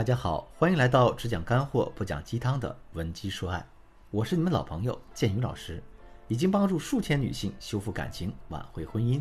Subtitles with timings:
[0.00, 3.62] 大家好，欢迎来到只讲干货不讲鸡汤的文姬说爱，
[4.10, 5.82] 我是你们老朋友建宇老师，
[6.26, 9.20] 已经帮助数千女性修复感情、挽回婚姻。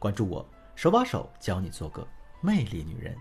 [0.00, 0.44] 关注我，
[0.74, 2.04] 手把手教你做个
[2.40, 3.16] 魅力女人。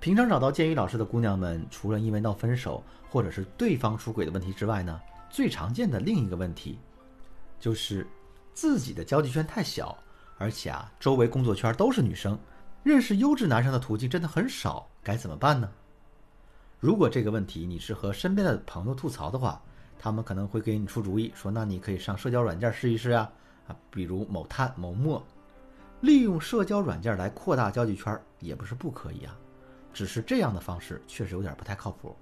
[0.00, 5.00] 平常找到建宇老师的姑娘们，除了因为闹分手或者是对方出轨的问题之外呢，
[5.30, 6.80] 最常见的另一个问题，
[7.60, 8.04] 就是
[8.52, 9.96] 自己的交际圈太小，
[10.38, 12.36] 而且啊，周围工作圈都是女生。
[12.88, 15.70] 认识优质男生的途径真的很少，该怎么办呢？
[16.80, 19.60] 如果这个问题你是和身边的朋友吐槽的话，
[19.98, 23.30] 他们可能会给你出主意，说那你可以上社交软件试一试啊，
[23.66, 25.22] 啊，比如某探、某陌，
[26.00, 29.36] 利用社交软件来扩大交际圈也不是不可以啊，
[29.92, 32.16] 只是这样的方式确实有点不太靠谱，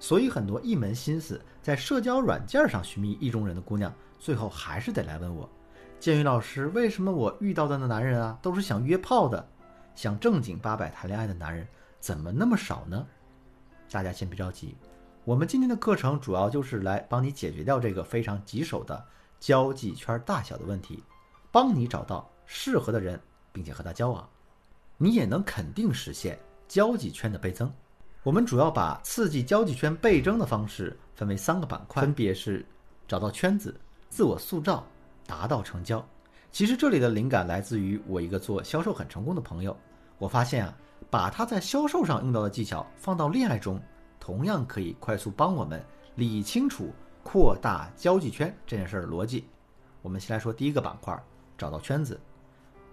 [0.00, 5.48] 所以很多一门心思在社交软件上寻觅意中人的姑娘，最后还是得来问我，
[6.00, 9.48] 建宇老师，为什么我遇到的那男人啊，都是想约炮的？
[9.94, 11.66] 想正经八百谈恋爱的男人
[11.98, 13.06] 怎么那么少呢？
[13.90, 14.76] 大家先别着急，
[15.24, 19.04] 我们今天的课程主要就是来帮你解决掉这个非常棘手的
[19.38, 21.02] 交际圈大小的问题，
[21.50, 23.20] 帮你找到适合的人，
[23.52, 24.28] 并且和他交往，
[24.96, 27.70] 你也能肯定实现交际圈的倍增。
[28.22, 32.64] 我们主要把刺激交际圈倍增的方式分为三个板块，分别是
[33.08, 33.74] 找到圈子、
[34.08, 34.86] 自我塑造、
[35.26, 36.06] 达到成交。
[36.52, 39.76] 其实这里的灵感来自于我一个做销售很成功的朋友。
[40.20, 40.74] 我发现啊，
[41.08, 43.80] 把他在销售上用到的技巧放到恋爱中，
[44.20, 45.82] 同样可以快速帮我们
[46.16, 46.90] 理清楚
[47.24, 49.46] 扩大交际圈这件事的逻辑。
[50.02, 51.18] 我们先来说第一个板块，
[51.56, 52.20] 找到圈子。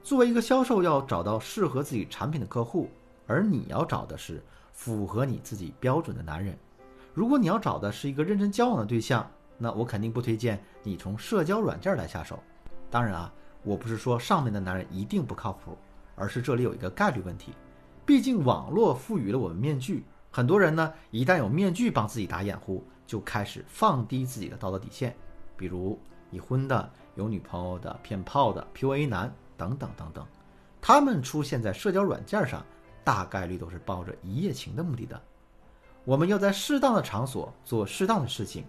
[0.01, 2.89] 作为一个销售，要找到适合自己产品的客户，
[3.27, 6.57] 而你要找的是符合你自己标准的男人。
[7.13, 12.39] 如果你要找的是一个认真交往的对象，那我肯定不推荐你从社交软件来下手。
[12.89, 13.33] 当然啊，
[13.63, 15.77] 我不是说上面的男人一定不靠谱。
[16.17, 17.53] 而是这里有一个概率问题，
[18.05, 25.15] 毕竟网络赋予了我们面具，很多人呢一旦有面具帮自己打掩护，就开始放低自己的道德底线，
[25.55, 25.97] 比如
[26.31, 30.25] 已婚的、有女朋友的、骗炮的、PUA 男等等等等，
[30.81, 32.65] 他们出现在社交软件上，
[33.03, 35.21] 大概率都是抱着一夜情的目的的。
[36.03, 38.65] 我们要在适当的场所做适当的事情，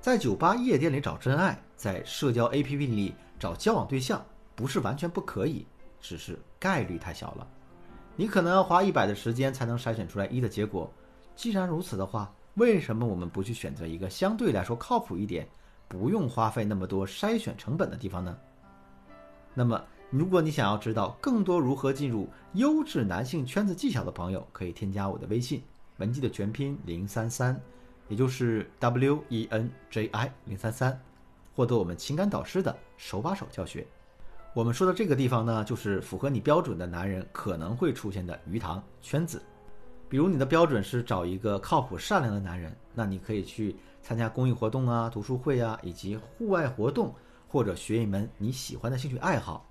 [0.00, 5.66] 在酒吧、夜店里找真爱，在社交 APP 里找交往对象，不是完全不可以。
[6.00, 7.46] 只是概率太小了，
[8.14, 10.90] 你可能要花一百的时间才能筛选出来一的结果。
[11.34, 15.46] 既然如此的话，为什么我们不去选择一个相对来说靠谱一点、
[15.86, 18.36] 不用花费那么多筛选成本的地方呢？
[19.52, 25.62] 那么，如果你想要知道更多如何进入优质男性圈子技巧的朋友，可以添加我的微信
[25.98, 27.60] 文姬的全拼零三三，
[28.08, 30.98] 也就是 W E N J I 零三三，
[31.54, 33.86] 获得我们情感导师的手把手教学。
[34.56, 39.42] 我们说的这个地方呢，就是符合你标准的男人可能会出现的鱼塘圈子。
[40.08, 47.14] 比如你的标准是找一个靠谱善良的男人，那你可以去参加公益活动啊、读书会啊，以及户外活动，
[47.46, 49.68] 或者学一门你喜欢的兴趣爱好。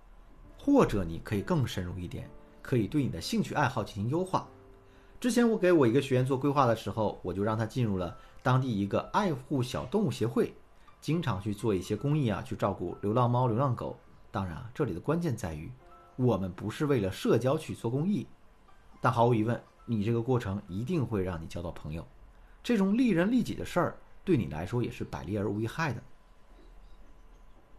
[0.55, 2.29] 或者你可以更深入一点，
[2.61, 4.47] 可以对你的兴趣爱好进行优化。
[5.19, 10.53] 之前我给我一个学员做规划的时候，我就让他进入了当地一个爱护小动物协会，
[11.01, 13.97] 经常去做一些公益啊，去照顾流浪猫、流浪狗。
[14.35, 15.71] 当然啊，这里的关键在于，
[16.17, 18.27] 我们不是为了社交去做公益，
[18.99, 22.05] 但毫无疑问，你这个过程一定会让你交到朋友。
[22.61, 26.03] 这种利人利己的事儿，对你来说也是百利而无一害的。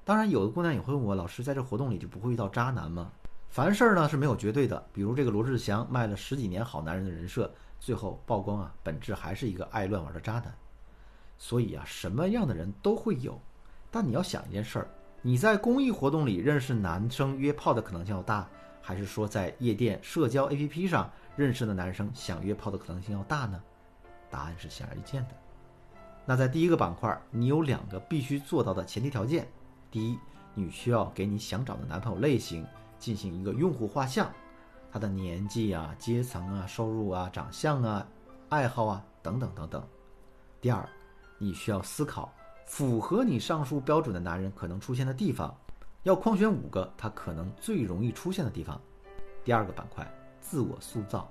[0.02, 3.12] 当然，有的姑娘也会问我，老师在这活动里就不会遇到渣男吗？
[3.50, 4.82] 凡事呢是没有绝对的。
[4.94, 10.56] 比如这个罗志祥卖了十几年好男人的人设，最后曝光啊，本质还是一个爱乱玩的渣男。
[11.36, 13.38] 所以啊，什么样的人都会有，
[13.90, 14.88] 但你要想一件事儿。
[15.26, 18.48] 你在公益活动里认识男生约炮的可能性要大，
[18.80, 23.60] 还是说在夜店社交 APP 上认识的男生想约炮的可能性要大呢？
[24.30, 25.30] 答案是显而易见的。
[26.24, 29.48] 那在第一个板块，你有两个必须做到的前提条件：
[29.90, 30.16] 第一，
[30.54, 32.64] 你需要给你想找的男朋友类型
[32.96, 34.30] 进行一个用户画像，
[34.92, 38.06] 他的年纪啊、阶层啊、收入啊、长相啊、
[38.48, 39.82] 爱好啊等等等等；
[40.60, 40.88] 第二，
[41.36, 42.32] 你需要思考。
[42.66, 45.56] 符合你上述标准的男人可能出现的地方，
[46.02, 48.78] 要框选五个他可能最容易出现的地方。
[49.44, 50.06] 第二个板块，
[50.40, 51.30] 自我塑造。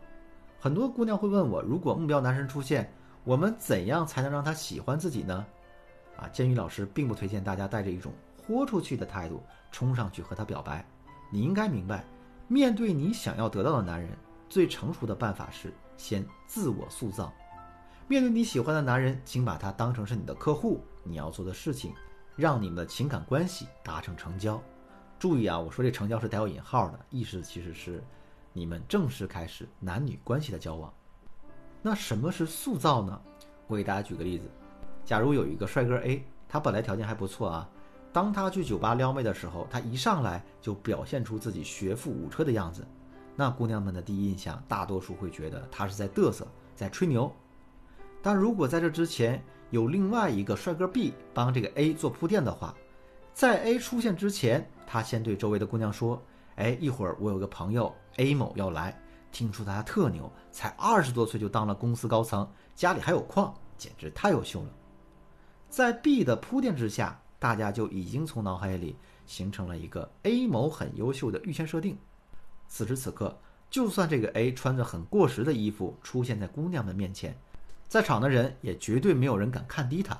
[0.57, 2.91] 很多姑娘会问我，如果目标男神出现，
[3.23, 5.45] 我们怎样才能让他喜欢自己呢？
[6.17, 10.83] 啊，鉴于老师并不推荐大家带着一种豁出去的态度冲上去和他表白。
[11.29, 12.05] 你应该明白，
[12.47, 14.09] 面对你想要得到的男人，
[14.47, 17.33] 最成熟的办法是先自我塑造。
[18.07, 20.79] 面对你喜欢的男人，请把他当成是你的客户。
[21.03, 21.91] 你要做的事情，
[22.35, 24.61] 让你们的情感关系达成成交。
[25.17, 28.03] 注意啊，我说这成交是带有引号的，意思其实是
[28.53, 30.93] 你们正式开始男女关系的交往。
[31.81, 33.19] 那什么是塑造呢？
[33.65, 34.47] 我给大家举个例子，
[35.03, 37.69] 假如有一个帅哥 A，他本来条件还不错啊，
[38.13, 42.85] 当他去酒吧撩妹的时候，他一上来就表现出自己学富五车的样子，
[43.35, 47.33] 那姑娘们的第一印象大多数会觉得他是在嘚瑟，在吹牛。
[48.25, 49.39] 但如果在这之前
[49.69, 52.73] 有另外一个帅哥 B 帮这个 A 做铺垫的话，
[53.35, 56.19] 在 A 出现之前，他先对周围的姑娘说
[56.57, 58.99] ：“哎，一会儿我有个朋友 A 某要来，
[59.31, 64.69] 听说他特牛，才二十多岁就当了公司高层，家里还有矿，简直太优秀了。”
[65.69, 68.95] 在 B 的铺垫之下，大家就已经从脑海里
[69.27, 71.95] 形成了一个 A 某很优秀的预先设定。
[72.67, 73.37] 此时此刻，
[73.69, 77.37] 就算这个 A 穿着很过时的衣服出现在姑娘们面前，
[77.87, 80.19] 在场的人也绝对没有人敢看低他。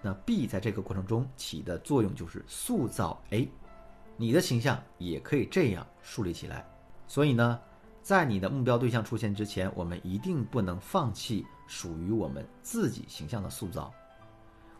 [0.00, 3.48] 那 B 在这个过程中起的作用就是塑造 A，
[4.16, 6.66] 你的形象也可以这样树立起来。
[7.06, 7.60] 所以呢，
[8.02, 13.92] 在你的目标对象出现之前，我们一定不能放弃属于我们自己形象的塑造。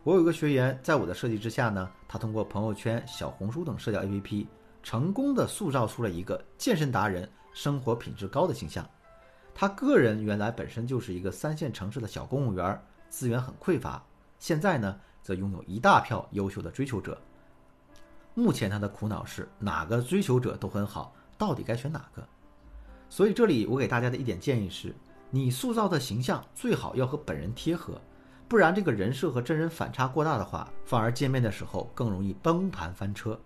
[0.02, 4.46] 我有个学员，在我的设计之下呢，他通过朋友圈、小红书等社交 APP，
[4.82, 8.84] 成功的塑造出了一个健身达人、生活品质高的形象。
[9.54, 14.02] 他个人原来本身就是一个三线城市的小公务员，资源很匮乏，
[14.38, 14.98] 现在呢。
[15.24, 17.16] 则拥有一大票优秀的追求者。
[18.34, 22.26] 目前他的苦恼是哪个追求者都很好，到底该选哪个？
[23.08, 24.92] 所以这里我给大家的一点建议是：
[25.30, 28.00] 你塑造的形象最好要和本人贴合，
[28.48, 33.38] 不然这个人设和真人反差过大的话，反而见面的时候更容易崩盘翻车。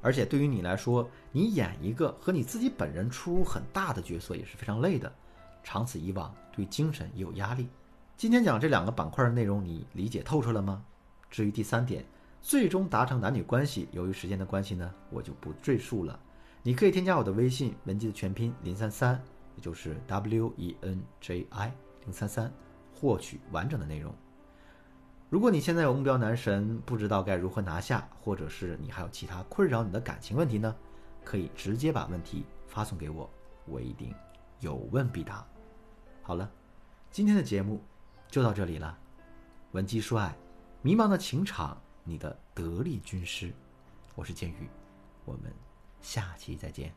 [0.00, 5.14] 而且对于你来说，你演一个和你自己本人出入很大的角色也是非常累的，
[5.62, 7.68] 长此以往对精神也有压力。
[8.16, 10.84] 今天讲这两个板块的内容，你理解透彻了吗？
[11.30, 12.04] 至于第三点，
[12.40, 16.18] 最终达成男女关系，由于时间的关系呢，我就不赘述了。
[16.62, 19.20] 你可以添加我的微信文姬的全拼零三三，
[19.56, 21.72] 也就是 W E N J I
[22.04, 22.52] 零三三，
[22.94, 24.14] 获取完整的内容。
[25.28, 30.76] 如果你现在有目标男神，不知道该如何拿下，或者是你还有其他困扰你的感情问题呢？
[31.24, 33.28] 可以直接把问题发送给我，
[33.64, 34.14] 我一定
[34.60, 35.44] 有问必答。
[36.24, 36.48] 好了，
[37.10, 37.82] 今天的节目
[38.28, 38.96] 就到这里了，
[39.72, 40.32] 文姬说爱。
[40.80, 43.52] 迷茫的情场，你的得力军师，
[44.14, 44.68] 我是剑宇，
[45.24, 45.52] 我们
[46.00, 46.94] 下期再见。